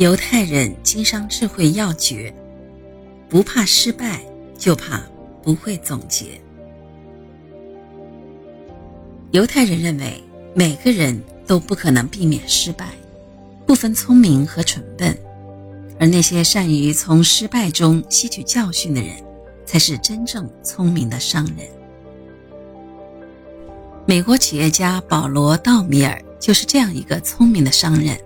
[0.00, 2.32] 犹太人经商智慧要诀：
[3.28, 4.24] 不怕失败，
[4.56, 5.02] 就怕
[5.42, 6.40] 不会总结。
[9.32, 10.18] 犹太人认为
[10.54, 12.94] 每个人都不可能避免失败，
[13.66, 15.14] 不分聪明和蠢笨，
[15.98, 19.10] 而那些善于从失败中吸取教训的人，
[19.66, 21.68] 才是真正聪明的商人。
[24.06, 28.18] 美国企业家保罗·道米尔就是这样一个聪明的商人。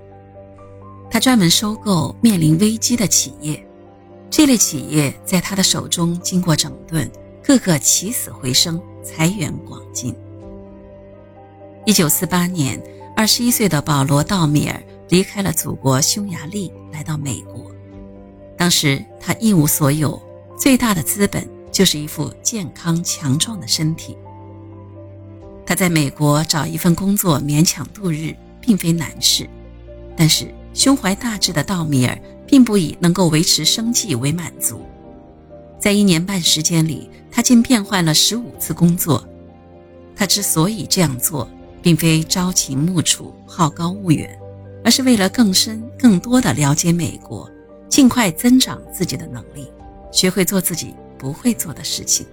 [1.14, 3.64] 他专门收购面临危机的企业，
[4.28, 7.08] 这类企业在他的手中经过整顿，
[7.40, 10.12] 个个起死回生，财源广进。
[11.86, 12.82] 一九四八年，
[13.14, 17.70] 二十一岁的保罗·道米尔离开了祖国匈牙利，来到美国。
[18.58, 20.20] 当时他一无所有，
[20.58, 24.18] 最大的资本就是一副健康强壮的身体。
[25.64, 29.48] 他在美国找一份工作勉强度日，并非难事，
[30.16, 30.52] 但是。
[30.74, 34.82] 胸怀大志的道米尔并不以能够维持生计为满足，
[35.78, 39.26] 在一年半时间里，他竟变换了十五次工作。
[40.16, 41.48] 他之所以这样做，
[41.80, 44.38] 并非朝秦暮楚、好高骛远，
[44.84, 47.48] 而是为了更深、更多的了解美国，
[47.88, 49.70] 尽快增长自己的能力，
[50.10, 52.26] 学会做自己不会做的事情。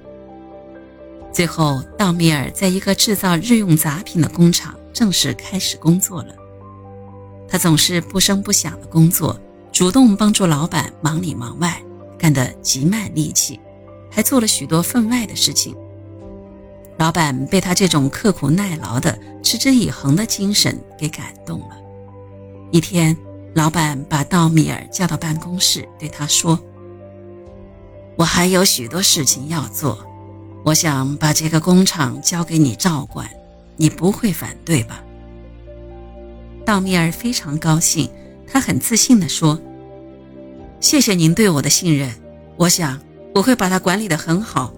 [1.31, 6.36] 最后，道米尔在一个制造日用杂品的工厂正式开始工作了。
[7.52, 9.38] 他总是不声不响的工作，
[9.73, 11.83] 主动帮助老板忙里忙外，
[12.17, 13.59] 干得极卖力气，
[14.09, 15.75] 还做了许多分外的事情。
[16.97, 21.75] 老板被他这种刻苦耐劳的、持之以恒的精神给感动了。
[22.71, 23.17] 一天，
[23.53, 26.58] 老板把道米尔叫到办公室，对他说
[28.15, 30.08] ：“我还有许多事情要做，
[30.63, 33.30] 我想把这个工厂交给你照管，
[33.75, 35.03] 你不会反对吧？”
[36.66, 38.09] 道米尔非常高兴，
[38.48, 39.59] 他很自信地说
[40.80, 42.09] ：“谢谢您对我的信任，
[42.56, 43.00] 我想
[43.34, 44.73] 我会把它管理得很好。”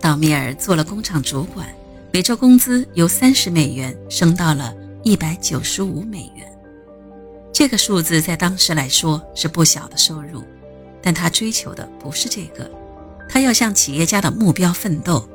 [0.00, 1.68] 道米尔做了工厂主管，
[2.12, 6.46] 每周工资由三十美元升到了一百九十五美元。
[7.52, 10.42] 这个数字在当时来说是不小的收入，
[11.02, 12.68] 但他追求的不是这个，
[13.28, 15.28] 他要向企业家的目标奋斗。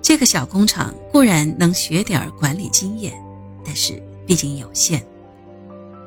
[0.00, 3.12] 这个小工厂固然能学点管理经验。
[3.66, 5.04] 但是毕竟有限。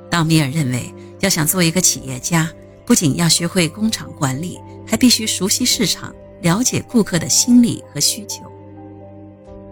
[0.10, 2.50] 道米尔认为，要想做一个企业家，
[2.86, 8.44] 不仅要学会工厂管理，还必须熟悉市场，了解顾客的心理和需求。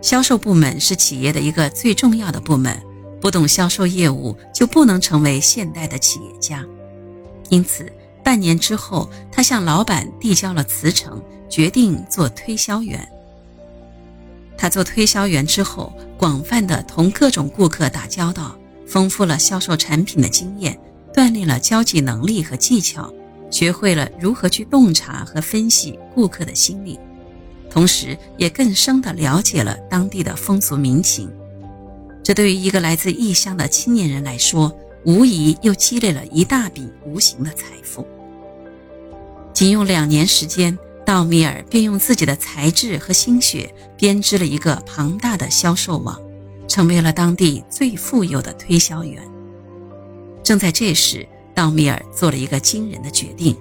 [0.01, 2.79] 销售部门是企业的一个最重要的部门，
[3.19, 6.63] 不懂销售业务就不能成为现代的企业家。
[7.49, 7.91] 因此，
[8.23, 13.07] 半年之后，他向老板递交了辞呈，决定做推销员。
[14.57, 18.57] 他做推销员之后，广泛的同各种顾客打交道，
[18.87, 20.77] 丰富了销售产品的经验，
[21.13, 23.13] 锻炼了交际能力和技巧，
[23.51, 26.99] 学会了如何去洞察和分析顾客的心理，
[27.69, 31.31] 同时也更深地了解了当地的风俗民情。
[32.23, 34.75] 这对于一个来自异乡的青年人来说，
[35.05, 38.05] 无疑又积累了一大笔无形的财富。
[39.53, 40.75] 仅用两年时间。
[41.07, 46.21] 道米尔便用自己的才智和心血编织了一个庞大的销售网，
[46.67, 49.23] 成为了当地最富有的推销员。
[50.43, 51.25] 正在这时，
[51.55, 53.55] 道米尔做了一个惊人的决定，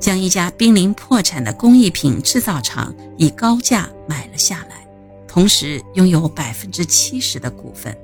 [0.00, 4.88] 将一家濒临破产的工艺品制造厂以高价买了下来，
[5.26, 7.94] 同时拥有百分之七十的股份。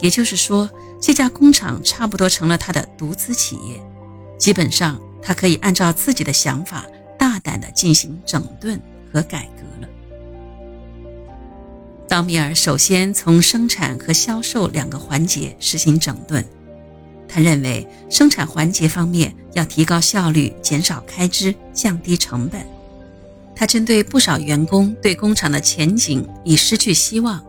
[0.00, 3.78] 也就是说，这家工厂差不多成了他的独资企业，
[4.38, 6.86] 基本上他可以按照自己的想法。
[7.20, 8.80] 大胆地进行整顿
[9.12, 9.88] 和改革了。
[12.08, 16.42] 道米尔首先从生产和销售两个环节实行整顿。
[17.28, 22.66] 他认为，生产环节方面要提高效率、减少开支、降低成本。
[23.54, 27.44] 他针对不少员工对工厂的前景已失去希望，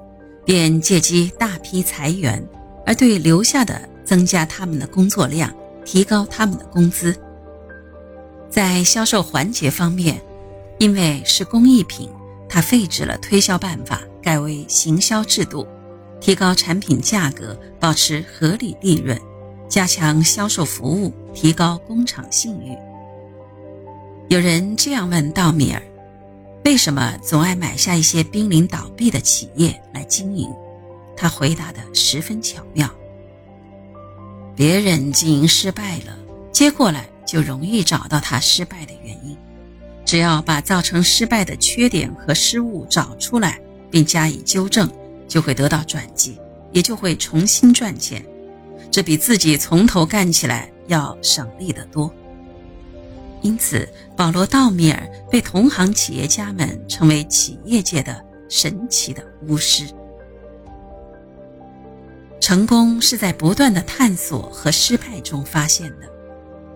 [0.45, 2.45] 便借机大批裁员，
[2.85, 5.49] 而对留下的增加他们的工作量，
[5.85, 7.15] 提高他们的工资。
[8.51, 10.21] 在销售环节方面，
[10.77, 12.09] 因为是工艺品，
[12.49, 15.65] 他废止了推销办法，改为行销制度，
[16.19, 19.17] 提高产品价格，保持合理利润，
[19.69, 22.77] 加强销售服务，提高工厂信誉。
[24.27, 25.81] 有人这样问道米尔
[26.65, 30.49] ：“为什么总爱买下一些濒临倒闭的企业来经营？”
[31.15, 32.89] 他回答的十分巧妙
[34.57, 36.17] ：“别人经营失败了，
[36.51, 39.37] 接过来。”就容易找到他失败的原因。
[40.03, 43.57] 只要把造成失败的缺点和失误找出来，
[43.89, 44.91] 并加以纠正，
[45.29, 46.37] 就会得到转机，
[46.73, 48.21] 也就会重新赚钱。
[48.91, 52.13] 这比自己从头干起来要省力得多。
[53.41, 59.85] 因此，保罗·道米尔被同行企业家们称为企业界的神奇的巫师。
[62.41, 66.09] 成功是在不断的探索和失败中发现的，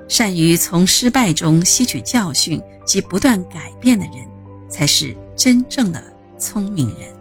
[0.07, 4.27] 善于从失败中吸取教训及不断改变的人，
[4.69, 6.03] 才是真正的
[6.37, 7.14] 聪明人。